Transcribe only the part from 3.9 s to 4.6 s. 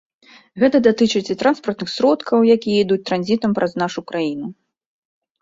краіну.